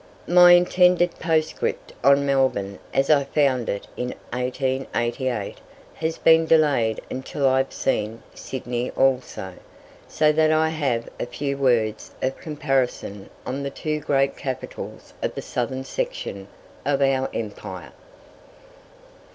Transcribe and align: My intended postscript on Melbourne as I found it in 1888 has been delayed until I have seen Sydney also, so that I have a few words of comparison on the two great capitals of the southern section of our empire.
My 0.25 0.53
intended 0.53 1.11
postscript 1.19 1.93
on 2.03 2.25
Melbourne 2.25 2.79
as 2.91 3.11
I 3.11 3.23
found 3.23 3.69
it 3.69 3.85
in 3.95 4.15
1888 4.33 5.59
has 5.93 6.17
been 6.17 6.47
delayed 6.47 6.99
until 7.11 7.47
I 7.47 7.59
have 7.59 7.71
seen 7.71 8.23
Sydney 8.33 8.89
also, 8.97 9.53
so 10.07 10.31
that 10.31 10.51
I 10.51 10.69
have 10.69 11.07
a 11.19 11.27
few 11.27 11.55
words 11.55 12.09
of 12.19 12.35
comparison 12.39 13.29
on 13.45 13.61
the 13.61 13.69
two 13.69 13.99
great 13.99 14.35
capitals 14.35 15.13
of 15.21 15.35
the 15.35 15.41
southern 15.43 15.83
section 15.83 16.47
of 16.83 17.03
our 17.03 17.29
empire. 17.31 17.91